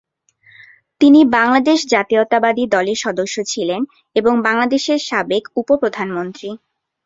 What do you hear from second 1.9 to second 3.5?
জাতীয়তাবাদী দলের সদস্য